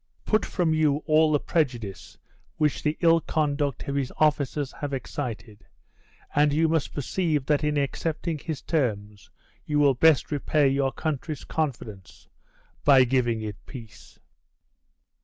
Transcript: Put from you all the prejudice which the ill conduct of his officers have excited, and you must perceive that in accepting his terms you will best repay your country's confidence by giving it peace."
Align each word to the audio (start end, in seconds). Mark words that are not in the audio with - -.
Put 0.25 0.47
from 0.47 0.73
you 0.73 1.03
all 1.05 1.31
the 1.31 1.39
prejudice 1.39 2.17
which 2.57 2.81
the 2.81 2.97
ill 3.01 3.21
conduct 3.21 3.87
of 3.87 3.93
his 3.93 4.11
officers 4.17 4.71
have 4.71 4.93
excited, 4.95 5.63
and 6.33 6.51
you 6.51 6.67
must 6.67 6.91
perceive 6.95 7.45
that 7.45 7.63
in 7.63 7.77
accepting 7.77 8.39
his 8.39 8.63
terms 8.63 9.29
you 9.67 9.77
will 9.77 9.93
best 9.93 10.31
repay 10.31 10.67
your 10.69 10.91
country's 10.91 11.43
confidence 11.43 12.27
by 12.83 13.03
giving 13.03 13.43
it 13.43 13.63
peace." 13.67 14.17